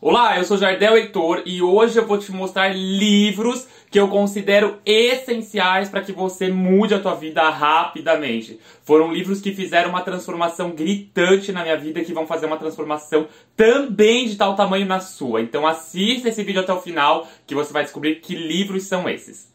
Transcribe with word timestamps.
Olá, 0.00 0.38
eu 0.38 0.44
sou 0.44 0.56
Jardel 0.56 0.96
Heitor 0.96 1.42
e 1.44 1.60
hoje 1.60 1.98
eu 1.98 2.06
vou 2.06 2.18
te 2.18 2.30
mostrar 2.30 2.68
livros 2.68 3.66
que 3.90 3.98
eu 3.98 4.06
considero 4.06 4.78
essenciais 4.86 5.88
para 5.88 6.02
que 6.02 6.12
você 6.12 6.48
mude 6.48 6.94
a 6.94 7.00
tua 7.00 7.16
vida 7.16 7.50
rapidamente. 7.50 8.60
Foram 8.84 9.12
livros 9.12 9.40
que 9.40 9.52
fizeram 9.52 9.90
uma 9.90 10.02
transformação 10.02 10.70
gritante 10.70 11.50
na 11.50 11.64
minha 11.64 11.76
vida 11.76 12.04
que 12.04 12.12
vão 12.12 12.28
fazer 12.28 12.46
uma 12.46 12.56
transformação 12.56 13.26
também 13.56 14.28
de 14.28 14.36
tal 14.36 14.54
tamanho 14.54 14.86
na 14.86 15.00
sua. 15.00 15.40
Então 15.40 15.66
assista 15.66 16.28
esse 16.28 16.44
vídeo 16.44 16.60
até 16.60 16.72
o 16.72 16.80
final 16.80 17.26
que 17.44 17.56
você 17.56 17.72
vai 17.72 17.82
descobrir 17.82 18.20
que 18.20 18.36
livros 18.36 18.84
são 18.84 19.08
esses. 19.08 19.52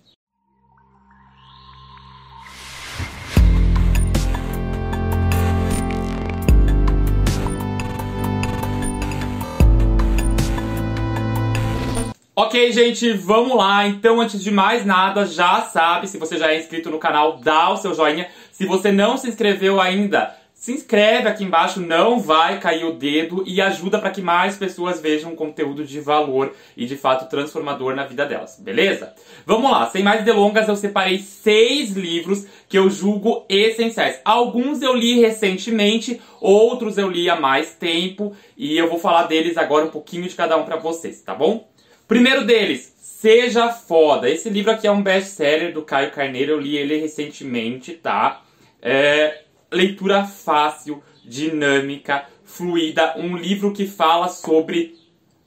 Ok, 12.43 12.73
gente, 12.73 13.13
vamos 13.13 13.55
lá. 13.55 13.88
Então, 13.88 14.20
antes 14.20 14.43
de 14.43 14.51
mais 14.51 14.85
nada, 14.85 15.25
já 15.25 15.61
sabe, 15.61 16.09
se 16.09 16.17
você 16.17 16.38
já 16.38 16.51
é 16.51 16.59
inscrito 16.59 16.89
no 16.89 16.99
canal, 16.99 17.38
dá 17.38 17.70
o 17.70 17.77
seu 17.77 17.95
joinha. 17.95 18.27
Se 18.51 18.65
você 18.65 18.91
não 18.91 19.15
se 19.15 19.29
inscreveu 19.29 19.79
ainda, 19.79 20.35
se 20.53 20.73
inscreve 20.73 21.29
aqui 21.29 21.45
embaixo, 21.45 21.79
não 21.79 22.20
vai 22.20 22.59
cair 22.59 22.84
o 22.84 22.91
dedo 22.91 23.45
e 23.48 23.61
ajuda 23.61 23.98
para 23.98 24.11
que 24.11 24.21
mais 24.21 24.57
pessoas 24.57 24.99
vejam 24.99 25.37
conteúdo 25.37 25.85
de 25.85 26.01
valor 26.01 26.53
e 26.75 26.85
de 26.85 26.98
fato 26.98 27.29
transformador 27.29 27.95
na 27.95 28.03
vida 28.03 28.25
delas, 28.25 28.59
beleza? 28.59 29.13
Vamos 29.45 29.71
lá, 29.71 29.89
sem 29.89 30.03
mais 30.03 30.25
delongas, 30.25 30.67
eu 30.67 30.75
separei 30.75 31.20
seis 31.20 31.91
livros 31.91 32.45
que 32.67 32.77
eu 32.77 32.89
julgo 32.89 33.45
essenciais. 33.48 34.20
Alguns 34.25 34.81
eu 34.81 34.93
li 34.93 35.21
recentemente, 35.21 36.20
outros 36.41 36.98
eu 36.98 37.09
li 37.09 37.29
há 37.29 37.39
mais 37.39 37.73
tempo 37.73 38.35
e 38.57 38.77
eu 38.77 38.89
vou 38.89 38.99
falar 38.99 39.23
deles 39.23 39.57
agora 39.57 39.85
um 39.85 39.89
pouquinho 39.89 40.27
de 40.27 40.35
cada 40.35 40.57
um 40.57 40.65
para 40.65 40.75
vocês, 40.75 41.21
tá 41.21 41.34
bom? 41.34 41.71
Primeiro 42.07 42.45
deles, 42.45 42.93
Seja 42.98 43.70
Foda. 43.70 44.29
Esse 44.29 44.49
livro 44.49 44.71
aqui 44.71 44.85
é 44.85 44.91
um 44.91 45.01
best-seller 45.01 45.73
do 45.73 45.82
Caio 45.82 46.12
Carneiro, 46.12 46.51
eu 46.51 46.59
li 46.59 46.76
ele 46.76 46.98
recentemente, 46.98 47.93
tá? 47.93 48.43
É, 48.82 49.43
leitura 49.71 50.26
fácil, 50.26 51.01
dinâmica, 51.24 52.26
fluida, 52.43 53.18
um 53.18 53.37
livro 53.37 53.71
que 53.71 53.87
fala 53.87 54.27
sobre 54.27 54.96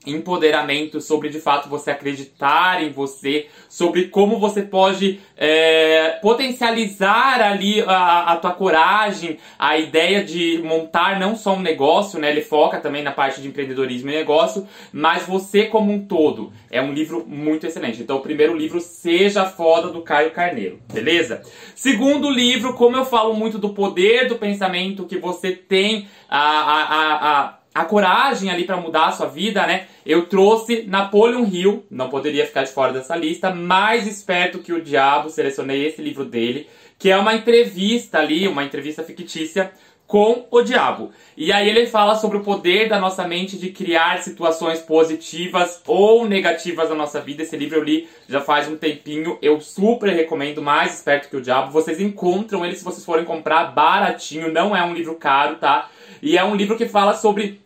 empoderamento, 0.07 1.01
sobre 1.01 1.29
de 1.29 1.39
fato 1.39 1.69
você 1.69 1.91
acreditar 1.91 2.83
em 2.83 2.91
você, 2.91 3.47
sobre 3.69 4.05
como 4.05 4.39
você 4.39 4.61
pode 4.61 5.19
é, 5.35 6.17
potencializar 6.21 7.41
ali 7.41 7.81
a, 7.81 8.33
a, 8.33 8.35
tua 8.37 8.51
coragem, 8.51 9.37
a 9.57 9.77
ideia 9.77 10.23
de 10.23 10.61
montar 10.63 11.19
não 11.19 11.35
só 11.35 11.55
um 11.55 11.61
negócio, 11.61 12.19
né? 12.19 12.31
Ele 12.31 12.41
foca 12.41 12.79
também 12.79 13.03
na 13.03 13.11
parte 13.11 13.41
de 13.41 13.47
empreendedorismo 13.47 14.09
e 14.09 14.15
negócio, 14.15 14.67
mas 14.91 15.23
você 15.23 15.65
como 15.65 15.91
um 15.91 16.05
todo. 16.05 16.51
É 16.69 16.81
um 16.81 16.93
livro 16.93 17.25
muito 17.27 17.65
excelente. 17.65 18.01
Então, 18.01 18.17
o 18.17 18.21
primeiro 18.21 18.55
livro, 18.55 18.79
Seja 18.79 19.45
Foda, 19.45 19.89
do 19.89 20.01
Caio 20.01 20.31
Carneiro, 20.31 20.79
beleza? 20.91 21.41
Segundo 21.75 22.29
livro, 22.29 22.73
como 22.73 22.97
eu 22.97 23.05
falo 23.05 23.33
muito 23.33 23.57
do 23.57 23.69
poder 23.69 24.27
do 24.27 24.35
pensamento 24.35 25.05
que 25.05 25.17
você 25.17 25.51
tem 25.51 26.07
a, 26.29 26.39
a, 26.39 27.13
a 27.13 27.47
a 27.47 27.56
coragem 27.85 28.49
ali 28.49 28.63
para 28.63 28.77
mudar 28.77 29.07
a 29.07 29.11
sua 29.11 29.27
vida, 29.27 29.65
né? 29.65 29.87
Eu 30.05 30.25
trouxe 30.25 30.83
Napoleon 30.87 31.45
Hill, 31.45 31.85
não 31.91 32.09
poderia 32.09 32.45
ficar 32.45 32.63
de 32.63 32.71
fora 32.71 32.93
dessa 32.93 33.15
lista, 33.15 33.53
mais 33.53 34.07
esperto 34.07 34.59
que 34.59 34.73
o 34.73 34.81
diabo, 34.81 35.29
selecionei 35.29 35.85
esse 35.85 36.01
livro 36.01 36.25
dele, 36.25 36.67
que 36.97 37.09
é 37.09 37.17
uma 37.17 37.33
entrevista 37.33 38.19
ali, 38.19 38.47
uma 38.47 38.63
entrevista 38.63 39.03
fictícia 39.03 39.71
com 40.07 40.47
o 40.49 40.61
diabo. 40.61 41.11
E 41.35 41.51
aí 41.51 41.67
ele 41.67 41.85
fala 41.85 42.15
sobre 42.15 42.37
o 42.37 42.43
poder 42.43 42.87
da 42.87 42.97
nossa 42.97 43.27
mente 43.27 43.57
de 43.57 43.69
criar 43.71 44.19
situações 44.19 44.79
positivas 44.79 45.81
ou 45.85 46.25
negativas 46.25 46.89
na 46.89 46.95
nossa 46.95 47.19
vida. 47.19 47.43
Esse 47.43 47.57
livro 47.57 47.77
eu 47.77 47.83
li 47.83 48.07
já 48.27 48.39
faz 48.39 48.69
um 48.69 48.77
tempinho, 48.77 49.37
eu 49.41 49.59
super 49.59 50.09
recomendo, 50.09 50.61
mais 50.61 50.95
esperto 50.95 51.29
que 51.29 51.35
o 51.35 51.41
diabo. 51.41 51.71
Vocês 51.71 51.99
encontram 51.99 52.65
ele 52.65 52.75
se 52.75 52.85
vocês 52.85 53.05
forem 53.05 53.25
comprar 53.25 53.65
baratinho, 53.65 54.51
não 54.51 54.75
é 54.75 54.81
um 54.83 54.93
livro 54.93 55.15
caro, 55.15 55.57
tá? 55.57 55.89
E 56.21 56.37
é 56.37 56.43
um 56.43 56.55
livro 56.55 56.77
que 56.77 56.87
fala 56.87 57.13
sobre 57.13 57.61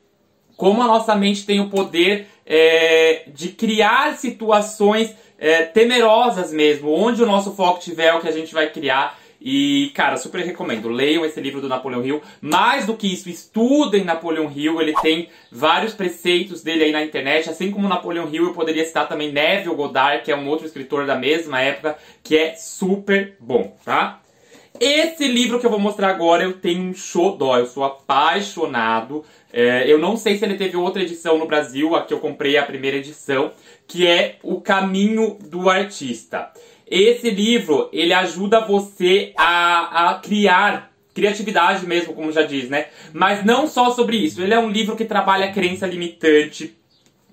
como 0.62 0.84
a 0.84 0.86
nossa 0.86 1.16
mente 1.16 1.44
tem 1.44 1.60
o 1.60 1.72
poder 1.72 2.28
é, 2.46 3.24
de 3.34 3.48
criar 3.48 4.16
situações 4.16 5.12
é, 5.40 5.64
temerosas 5.64 6.54
mesmo. 6.54 6.94
Onde 6.94 7.24
o 7.24 7.26
nosso 7.26 7.54
foco 7.56 7.80
tiver 7.80 8.10
é 8.10 8.14
o 8.14 8.22
que 8.22 8.28
a 8.28 8.32
gente 8.32 8.54
vai 8.54 8.70
criar. 8.70 9.20
E, 9.42 9.92
cara, 9.96 10.18
super 10.18 10.46
recomendo. 10.46 10.88
Leiam 10.88 11.26
esse 11.26 11.42
livro 11.42 11.62
do 11.62 11.68
Napoleão 11.68 12.06
Hill. 12.06 12.22
Mais 12.40 12.86
do 12.86 12.96
que 12.96 13.12
isso, 13.12 13.28
estudem 13.28 14.04
Napoleão 14.04 14.54
Hill. 14.56 14.80
Ele 14.80 14.94
tem 15.02 15.30
vários 15.52 15.96
preceitos 15.96 16.62
dele 16.62 16.84
aí 16.84 16.92
na 16.92 17.04
internet. 17.04 17.50
Assim 17.50 17.72
como 17.72 17.90
Napoleão 17.90 18.30
Hill, 18.32 18.44
eu 18.44 18.54
poderia 18.54 18.86
citar 18.86 19.10
também 19.10 19.32
Neville 19.32 19.74
Goddard, 19.74 20.24
que 20.24 20.32
é 20.32 20.36
um 20.36 20.48
outro 20.48 20.68
escritor 20.68 21.08
da 21.08 21.16
mesma 21.16 21.60
época, 21.60 21.98
que 22.24 22.38
é 22.38 22.54
super 22.54 23.36
bom, 23.40 23.76
tá? 23.84 24.21
Esse 24.84 25.28
livro 25.28 25.60
que 25.60 25.66
eu 25.68 25.70
vou 25.70 25.80
mostrar 25.80 26.10
agora 26.10 26.44
eu 26.44 26.54
tenho 26.54 26.90
um 26.90 26.94
xodó, 26.96 27.56
eu 27.56 27.68
sou 27.68 27.84
apaixonado. 27.84 29.24
É, 29.54 29.84
eu 29.86 30.00
não 30.00 30.18
sei 30.18 30.40
se 30.40 30.44
ele 30.44 30.56
teve 30.56 30.76
outra 30.76 31.04
edição 31.04 31.38
no 31.38 31.46
Brasil, 31.46 31.96
aqui 31.96 32.12
eu 32.12 32.20
comprei 32.20 32.58
a 32.58 32.66
primeira 32.66 32.98
edição, 32.98 33.52
que 33.88 34.08
é 34.08 34.40
O 34.42 34.60
Caminho 34.60 35.38
do 35.40 35.70
Artista. 35.70 36.52
Esse 36.90 37.30
livro, 37.30 37.90
ele 37.94 38.12
ajuda 38.12 38.66
você 38.66 39.34
a, 39.38 40.10
a 40.10 40.16
criar 40.16 40.92
criatividade 41.14 41.86
mesmo, 41.86 42.16
como 42.16 42.32
já 42.32 42.42
diz, 42.42 42.68
né? 42.68 42.88
Mas 43.14 43.46
não 43.46 43.68
só 43.68 43.92
sobre 43.92 44.18
isso, 44.18 44.42
ele 44.42 44.56
é 44.56 44.60
um 44.60 44.72
livro 44.72 44.96
que 44.96 45.06
trabalha 45.06 45.46
a 45.46 45.54
crença 45.54 45.86
limitante, 45.86 46.76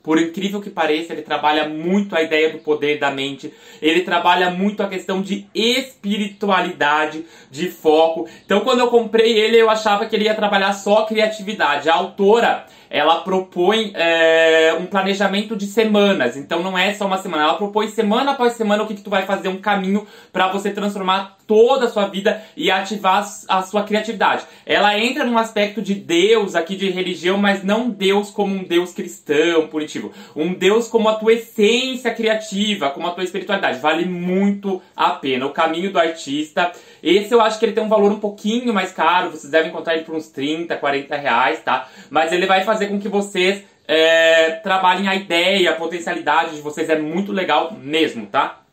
por 0.03 0.21
incrível 0.21 0.61
que 0.61 0.71
pareça, 0.71 1.13
ele 1.13 1.23
trabalha 1.23 1.69
muito 1.69 2.15
a 2.15 2.23
ideia 2.23 2.51
do 2.51 2.59
poder 2.59 2.99
da 2.99 3.11
mente, 3.11 3.53
ele 3.81 4.03
trabalha 4.03 4.51
muito 4.51 4.83
a 4.83 4.89
questão 4.89 5.21
de 5.21 5.47
espiritualidade, 5.55 7.25
de 7.51 7.71
foco. 7.71 8.29
Então, 8.45 8.61
quando 8.61 8.81
eu 8.81 8.89
comprei 8.89 9.39
ele, 9.39 9.57
eu 9.57 9.71
achava 9.71 10.07
que 10.07 10.15
ele 10.15 10.25
ia 10.25 10.35
trabalhar 10.35 10.73
só 10.73 11.05
criatividade. 11.05 11.89
A 11.89 11.95
autora, 11.95 12.67
ela 12.91 13.21
propõe 13.23 13.93
é, 13.95 14.77
um 14.79 14.87
planejamento 14.87 15.57
de 15.57 15.67
semanas. 15.67 16.37
Então, 16.37 16.63
não 16.63 16.77
é 16.77 16.93
só 16.95 17.07
uma 17.07 17.19
semana. 17.19 17.45
Ela 17.45 17.55
propõe 17.55 17.89
semana 17.89 18.33
após 18.33 18.55
semana 18.55 18.83
o 18.83 18.87
que, 18.87 18.95
que 18.95 19.03
tu 19.03 19.11
vai 19.11 19.27
fazer, 19.27 19.49
um 19.49 19.61
caminho 19.61 20.07
para 20.33 20.49
você 20.49 20.71
transformar 20.71 21.38
toda 21.49 21.87
a 21.87 21.91
sua 21.91 22.07
vida 22.07 22.43
e 22.55 22.71
ativar 22.71 23.27
a 23.49 23.63
sua 23.63 23.83
criatividade. 23.83 24.45
Ela 24.67 24.99
entra 24.99 25.25
num 25.25 25.39
aspecto 25.39 25.81
de 25.81 25.95
Deus, 25.95 26.55
aqui 26.55 26.77
de 26.77 26.91
religião, 26.91 27.39
mas 27.39 27.65
não 27.65 27.89
Deus 27.89 28.31
como 28.31 28.55
um 28.55 28.63
Deus 28.63 28.93
cristão, 28.93 29.67
punitivo. 29.67 30.13
Um 30.37 30.53
Deus 30.53 30.87
como 30.87 31.09
a 31.09 31.15
tua 31.15 31.33
essência 31.33 32.15
criativa, 32.15 32.91
como 32.91 33.07
a 33.07 33.13
tua 33.13 33.25
espiritualidade. 33.25 33.81
Vale 33.81 34.05
muito 34.05 34.83
a 34.95 35.11
pena. 35.11 35.47
O 35.47 35.51
caminho 35.51 35.91
do 35.91 35.99
artista. 35.99 36.71
Esse 37.03 37.33
eu 37.33 37.41
acho 37.41 37.59
que 37.59 37.65
ele 37.65 37.73
tem 37.73 37.83
um 37.83 37.89
valor 37.89 38.13
um 38.13 38.21
pouquinho 38.21 38.75
mais 38.75 38.93
caro. 38.93 39.31
Vocês 39.31 39.51
devem 39.51 39.71
encontrar 39.71 39.95
ele 39.95 40.05
por 40.05 40.15
uns 40.15 40.29
30, 40.29 40.77
40 40.77 41.17
reais, 41.17 41.63
tá? 41.65 41.89
Mas 42.11 42.31
ele 42.31 42.45
vai 42.45 42.63
fazer 42.63 42.89
com 42.89 43.01
que 43.01 43.09
vocês 43.09 43.65
é, 43.87 44.51
trabalhem 44.63 45.09
a 45.09 45.15
ideia, 45.15 45.71
a 45.71 45.77
potencialidade 45.77 46.57
de 46.57 46.61
vocês. 46.61 46.91
É 46.91 46.99
muito 46.99 47.33
legal 47.33 47.73
mesmo, 47.73 48.27
tá? 48.27 48.68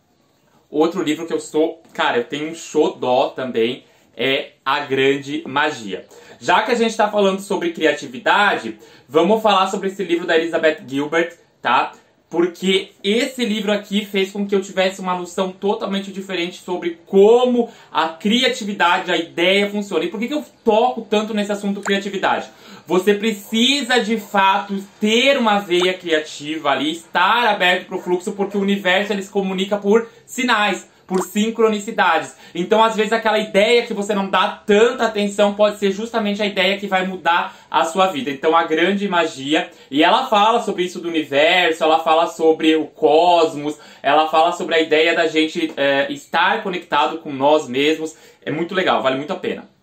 Outro 0.75 1.01
livro 1.01 1.25
que 1.25 1.31
eu 1.31 1.39
sou, 1.39 1.81
cara, 1.93 2.17
eu 2.17 2.25
tenho 2.25 2.49
um 2.49 2.53
xodó 2.53 3.29
também, 3.29 3.85
é 4.13 4.49
A 4.65 4.81
Grande 4.81 5.41
Magia. 5.47 6.05
Já 6.37 6.63
que 6.63 6.71
a 6.73 6.75
gente 6.75 6.89
está 6.89 7.09
falando 7.09 7.39
sobre 7.39 7.71
criatividade, 7.71 8.77
vamos 9.07 9.41
falar 9.41 9.67
sobre 9.67 9.87
esse 9.87 10.03
livro 10.03 10.27
da 10.27 10.37
Elizabeth 10.37 10.79
Gilbert, 10.85 11.37
tá? 11.61 11.93
Porque 12.29 12.89
esse 13.01 13.45
livro 13.45 13.71
aqui 13.71 14.03
fez 14.03 14.33
com 14.33 14.45
que 14.45 14.53
eu 14.53 14.61
tivesse 14.61 14.99
uma 14.99 15.17
noção 15.17 15.49
totalmente 15.49 16.11
diferente 16.11 16.61
sobre 16.61 16.99
como 17.05 17.69
a 17.89 18.09
criatividade, 18.09 19.13
a 19.13 19.15
ideia 19.15 19.69
funciona. 19.69 20.03
E 20.03 20.09
por 20.09 20.19
que, 20.19 20.27
que 20.27 20.33
eu 20.33 20.43
toco 20.65 21.07
tanto 21.09 21.33
nesse 21.33 21.53
assunto 21.53 21.79
criatividade? 21.79 22.49
Você 22.87 23.15
precisa 23.15 23.99
de 23.99 24.17
fato 24.17 24.83
ter 24.99 25.37
uma 25.37 25.59
veia 25.59 25.93
criativa 25.93 26.69
ali, 26.69 26.91
estar 26.91 27.47
aberto 27.47 27.87
para 27.87 27.97
o 27.97 28.01
fluxo, 28.01 28.33
porque 28.33 28.57
o 28.57 28.61
universo 28.61 29.11
ele 29.11 29.23
se 29.23 29.29
comunica 29.29 29.77
por 29.77 30.07
sinais 30.25 30.87
por 31.07 31.21
sincronicidades. 31.21 32.35
Então, 32.53 32.83
às 32.83 32.95
vezes, 32.95 33.13
aquela 33.13 33.39
ideia 33.39 33.85
que 33.85 33.93
você 33.93 34.13
não 34.13 34.29
dá 34.29 34.61
tanta 34.65 35.05
atenção 35.05 35.53
pode 35.53 35.77
ser 35.77 35.91
justamente 35.91 36.41
a 36.41 36.45
ideia 36.45 36.77
que 36.77 36.87
vai 36.87 37.05
mudar 37.05 37.55
a 37.69 37.85
sua 37.85 38.07
vida. 38.07 38.31
Então, 38.31 38.55
a 38.55 38.63
grande 38.63 39.07
magia. 39.07 39.69
E 39.89 40.03
ela 40.03 40.27
fala 40.27 40.61
sobre 40.61 40.83
isso 40.83 40.99
do 40.99 41.07
universo, 41.07 41.83
ela 41.83 41.99
fala 41.99 42.27
sobre 42.27 42.75
o 42.75 42.85
cosmos, 42.87 43.77
ela 44.01 44.27
fala 44.29 44.51
sobre 44.51 44.75
a 44.75 44.79
ideia 44.79 45.15
da 45.15 45.27
gente 45.27 45.71
é, 45.77 46.11
estar 46.11 46.63
conectado 46.63 47.19
com 47.19 47.31
nós 47.31 47.67
mesmos. 47.67 48.15
É 48.43 48.51
muito 48.51 48.73
legal, 48.73 49.01
vale 49.01 49.17
muito 49.17 49.33
a 49.33 49.37
pena. 49.37 49.74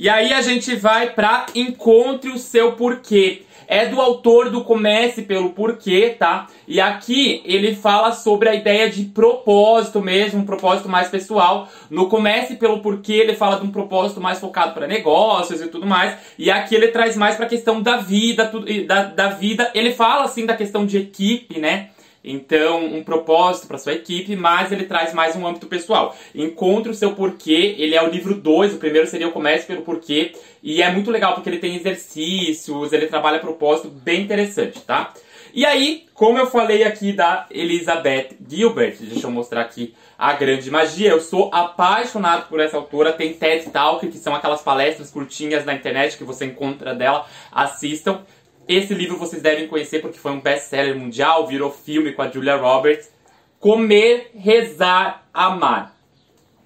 E 0.00 0.08
aí 0.08 0.32
a 0.32 0.40
gente 0.40 0.74
vai 0.76 1.10
para 1.10 1.44
encontre 1.54 2.30
o 2.30 2.38
seu 2.38 2.72
porquê. 2.72 3.42
é 3.68 3.84
do 3.84 4.00
autor 4.00 4.48
do 4.48 4.64
Comece 4.64 5.20
pelo 5.22 5.50
Porquê, 5.50 6.16
tá? 6.18 6.46
E 6.66 6.80
aqui 6.80 7.42
ele 7.44 7.74
fala 7.74 8.10
sobre 8.12 8.48
a 8.48 8.54
ideia 8.54 8.88
de 8.88 9.04
propósito 9.04 10.00
mesmo, 10.00 10.40
um 10.40 10.46
propósito 10.46 10.88
mais 10.88 11.08
pessoal. 11.08 11.68
No 11.90 12.08
Comece 12.08 12.56
pelo 12.56 12.80
Porquê 12.80 13.12
ele 13.12 13.34
fala 13.34 13.60
de 13.60 13.66
um 13.66 13.70
propósito 13.70 14.22
mais 14.22 14.40
focado 14.40 14.72
para 14.72 14.88
negócios 14.88 15.60
e 15.60 15.68
tudo 15.68 15.86
mais. 15.86 16.16
E 16.38 16.50
aqui 16.50 16.74
ele 16.74 16.88
traz 16.88 17.14
mais 17.14 17.36
para 17.36 17.44
a 17.44 17.48
questão 17.48 17.82
da 17.82 17.98
vida, 17.98 18.50
da, 18.86 19.02
da 19.04 19.28
vida. 19.28 19.70
Ele 19.74 19.92
fala 19.92 20.24
assim 20.24 20.46
da 20.46 20.56
questão 20.56 20.86
de 20.86 20.96
equipe, 20.96 21.60
né? 21.60 21.90
Então, 22.22 22.84
um 22.84 23.02
propósito 23.02 23.66
para 23.66 23.78
sua 23.78 23.94
equipe, 23.94 24.36
mas 24.36 24.70
ele 24.70 24.84
traz 24.84 25.14
mais 25.14 25.34
um 25.34 25.46
âmbito 25.46 25.66
pessoal. 25.66 26.14
Encontre 26.34 26.90
o 26.90 26.94
seu 26.94 27.14
porquê, 27.14 27.74
ele 27.78 27.94
é 27.94 28.02
o 28.02 28.10
livro 28.10 28.34
2, 28.34 28.74
o 28.74 28.78
primeiro 28.78 29.06
seria 29.06 29.28
o 29.28 29.32
Comece 29.32 29.66
pelo 29.66 29.82
Porquê, 29.82 30.32
e 30.62 30.82
é 30.82 30.90
muito 30.90 31.10
legal 31.10 31.34
porque 31.34 31.48
ele 31.48 31.58
tem 31.58 31.76
exercícios, 31.76 32.92
ele 32.92 33.06
trabalha 33.06 33.38
propósito 33.38 33.88
bem 33.88 34.22
interessante, 34.22 34.80
tá? 34.80 35.14
E 35.52 35.64
aí, 35.64 36.06
como 36.14 36.38
eu 36.38 36.46
falei 36.46 36.84
aqui 36.84 37.12
da 37.12 37.46
Elizabeth 37.50 38.36
Gilbert, 38.48 38.98
deixa 39.00 39.26
eu 39.26 39.30
mostrar 39.30 39.62
aqui 39.62 39.94
a 40.16 40.32
grande 40.34 40.70
magia, 40.70 41.10
eu 41.10 41.20
sou 41.20 41.50
apaixonado 41.52 42.46
por 42.48 42.60
essa 42.60 42.76
autora, 42.76 43.12
tem 43.12 43.32
TED 43.32 43.70
Talk, 43.70 44.06
que 44.06 44.18
são 44.18 44.34
aquelas 44.34 44.62
palestras 44.62 45.10
curtinhas 45.10 45.64
na 45.64 45.74
internet 45.74 46.16
que 46.16 46.24
você 46.24 46.44
encontra 46.44 46.94
dela, 46.94 47.26
assistam. 47.50 48.20
Esse 48.70 48.94
livro 48.94 49.16
vocês 49.16 49.42
devem 49.42 49.66
conhecer 49.66 49.98
porque 49.98 50.16
foi 50.16 50.30
um 50.30 50.38
best-seller 50.38 50.96
mundial, 50.96 51.44
virou 51.44 51.72
filme 51.72 52.12
com 52.12 52.22
a 52.22 52.30
Julia 52.30 52.54
Roberts. 52.54 53.10
Comer, 53.58 54.30
Rezar, 54.32 55.26
Amar. 55.34 55.96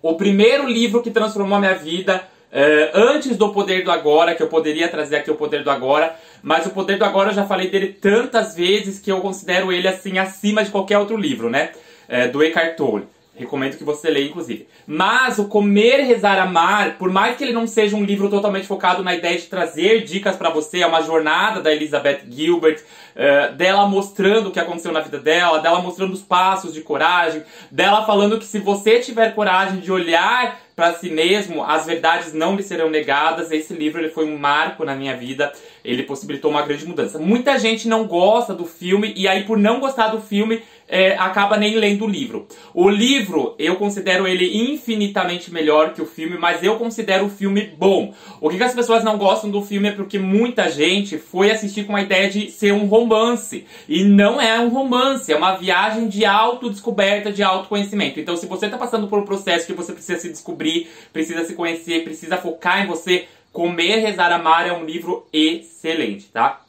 O 0.03 0.15
primeiro 0.15 0.69
livro 0.69 1.03
que 1.03 1.11
transformou 1.11 1.57
a 1.57 1.61
minha 1.61 1.75
vida 1.75 2.23
uh, 2.53 2.91
antes 2.93 3.39
do 3.39 3.55
Poder 3.55 3.83
do 3.83 3.91
Agora, 3.91 4.35
que 4.35 4.43
eu 4.43 4.49
poderia 4.49 4.87
trazer 4.87 5.17
aqui 5.17 5.31
o 5.31 5.35
Poder 5.35 5.65
do 5.65 5.71
Agora, 5.71 6.15
mas 6.43 6.67
o 6.67 6.71
Poder 6.73 6.99
do 6.99 7.07
Agora 7.07 7.31
eu 7.31 7.35
já 7.35 7.47
falei 7.47 7.71
dele 7.71 7.95
tantas 7.95 8.55
vezes 8.55 8.99
que 8.99 9.11
eu 9.11 9.23
considero 9.23 9.73
ele 9.73 9.89
assim 9.89 10.19
acima 10.19 10.63
de 10.63 10.71
qualquer 10.71 10.99
outro 10.99 11.17
livro, 11.17 11.49
né? 11.49 11.71
Uh, 12.07 12.31
do 12.31 12.43
Eckhart 12.43 12.77
Tolle. 12.77 13.09
Recomendo 13.37 13.77
que 13.77 13.83
você 13.83 14.09
leia, 14.11 14.29
inclusive. 14.29 14.69
Mas 14.87 15.39
o 15.39 15.47
Comer, 15.47 16.05
Rezar, 16.05 16.39
Amar, 16.39 16.97
por 16.99 17.11
mais 17.11 17.37
que 17.37 17.43
ele 17.43 17.53
não 17.53 17.67
seja 17.67 17.97
um 17.97 18.05
livro 18.05 18.31
totalmente 18.31 18.67
focado 18.67 19.03
na 19.03 19.13
ideia 19.13 19.37
de 19.37 19.47
trazer 19.47 20.05
dicas 20.05 20.37
para 20.37 20.51
você, 20.51 20.81
é 20.81 20.87
uma 20.87 21.03
jornada 21.03 21.61
da 21.61 21.73
Elizabeth 21.73 22.21
Gilbert, 22.31 22.81
uh, 23.17 23.53
dela 23.55 23.89
mostrando 23.89 24.49
o 24.49 24.51
que 24.53 24.61
aconteceu 24.61 24.93
na 24.93 25.01
vida 25.01 25.19
dela, 25.19 25.59
dela 25.59 25.81
mostrando 25.81 26.13
os 26.13 26.23
passos 26.23 26.73
de 26.73 26.81
coragem, 26.81 27.43
dela 27.73 28.07
falando 28.07 28.39
que 28.39 28.45
se 28.45 28.61
você 28.61 29.01
tiver 29.01 29.35
coragem 29.35 29.81
de 29.81 29.91
olhar 29.91 30.61
para 30.77 30.95
si 30.95 31.11
mesmo, 31.11 31.63
as 31.63 31.87
verdades 31.87 32.33
não 32.33 32.57
lhe 32.57 32.63
serão 32.63 32.91
negadas. 32.91 33.51
Esse 33.51 33.75
livro 33.75 34.01
ele 34.01 34.11
foi 34.11 34.27
um 34.27 34.37
marco 34.37 34.85
na 34.85 34.95
minha 34.95 35.17
vida, 35.17 35.53
ele 35.85 36.03
possibilitou 36.03 36.51
uma 36.51 36.63
grande 36.63 36.87
mudança. 36.87 37.19
Muita 37.19 37.59
gente 37.59 37.87
não 37.87 38.07
gosta 38.07 38.55
do 38.55 38.65
filme 38.65 39.13
e 39.17 39.29
aí 39.29 39.45
por 39.45 39.59
não 39.59 39.81
gostar 39.81 40.09
do 40.09 40.21
filme 40.21 40.63
é, 40.89 41.17
acaba 41.17 41.57
nem 41.57 41.77
lendo 41.77 42.05
o 42.05 42.09
livro. 42.09 42.47
O 42.73 42.89
livro 42.89 43.55
eu 43.59 43.77
considero 43.77 44.27
ele 44.27 44.73
infinitamente 44.73 45.53
melhor 45.53 45.93
que 45.93 46.03
o 46.03 46.07
filme, 46.07 46.37
mas 46.39 46.63
eu 46.63 46.77
considero 46.77 47.27
o 47.27 47.31
filme 47.31 47.73
bom. 47.79 48.15
O 48.41 48.49
que, 48.49 48.57
que 48.57 48.63
as 48.63 48.75
pessoas 48.75 49.05
não 49.05 49.19
gostam 49.19 49.51
do 49.51 49.63
filme 49.63 49.89
é 49.89 49.93
porque 49.93 50.19
muita 50.19 50.71
gente 50.71 51.19
foi 51.19 51.51
assistir 51.51 51.85
com 51.85 51.95
a 51.95 52.03
ideia 52.03 52.31
de 52.31 52.51
ser 52.51 52.73
um 52.73 52.87
romance 52.87 53.67
e 53.89 54.05
não 54.05 54.41
é 54.41 54.59
um 54.59 54.69
romance, 54.69 55.33
é 55.33 55.37
uma 55.37 55.57
viagem 55.57 56.09
de 56.09 56.25
autodescoberta, 56.25 57.33
de 57.33 57.43
autoconhecimento. 57.43 58.19
Então, 58.19 58.37
se 58.37 58.47
você 58.47 58.67
está 58.67 58.79
passando 58.79 59.09
por 59.09 59.19
um 59.19 59.25
processo 59.25 59.67
que 59.67 59.73
você 59.73 59.93
precisa 59.93 60.19
se 60.19 60.29
descobrir 60.31 60.55
descobrir, 60.55 60.89
precisa 61.13 61.45
se 61.45 61.55
conhecer, 61.55 62.05
precisa 62.05 62.37
focar 62.37 62.83
em 62.83 62.87
você. 62.87 63.27
Comer, 63.55 64.01
Rezar, 64.01 64.33
Amar 64.33 64.67
é 64.67 64.73
um 64.73 64.85
livro 64.85 65.29
excelente, 65.33 66.27
tá? 66.27 66.61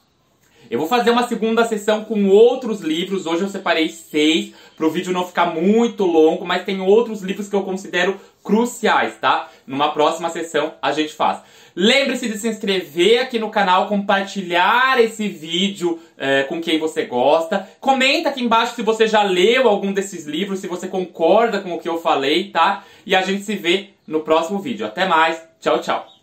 Eu 0.70 0.78
vou 0.78 0.88
fazer 0.88 1.10
uma 1.10 1.28
segunda 1.28 1.66
sessão 1.66 2.06
com 2.06 2.28
outros 2.28 2.80
livros. 2.80 3.26
Hoje 3.26 3.42
eu 3.42 3.50
separei 3.50 3.90
seis 3.90 4.54
para 4.78 4.86
o 4.86 4.92
vídeo 4.92 5.12
não 5.12 5.26
ficar 5.26 5.48
muito 5.48 6.06
longo, 6.06 6.46
mas 6.46 6.64
tem 6.64 6.80
outros 6.80 7.24
livros 7.24 7.50
que 7.50 7.56
eu 7.56 7.64
considero 7.64 8.22
cruciais, 8.44 9.16
tá? 9.20 9.50
Numa 9.66 9.94
próxima 9.94 10.30
sessão 10.30 10.76
a 10.80 10.92
gente 10.92 11.12
faz. 11.14 11.40
Lembre-se 11.76 12.30
de 12.30 12.38
se 12.38 12.48
inscrever 12.48 13.20
aqui 13.20 13.40
no 13.40 13.50
canal, 13.50 13.88
compartilhar 13.88 15.02
esse 15.02 15.28
vídeo 15.28 16.00
é, 16.16 16.44
com 16.44 16.62
quem 16.62 16.78
você 16.78 17.04
gosta. 17.06 17.68
Comenta 17.80 18.30
aqui 18.30 18.44
embaixo 18.44 18.76
se 18.76 18.84
você 18.84 19.08
já 19.08 19.24
leu 19.24 19.68
algum 19.68 19.92
desses 19.92 20.28
livros, 20.28 20.60
se 20.60 20.68
você 20.68 20.88
concorda 20.88 21.62
com 21.62 21.74
o 21.74 21.80
que 21.80 21.90
eu 21.90 22.00
falei, 22.00 22.52
tá? 22.52 22.84
E 23.08 23.16
a 23.16 23.24
gente 23.24 23.44
se 23.44 23.56
vê 23.56 23.90
no 24.08 24.20
próximo 24.20 24.60
vídeo. 24.60 24.86
Até 24.86 25.08
mais, 25.08 25.42
tchau, 25.60 25.82
tchau! 25.82 26.15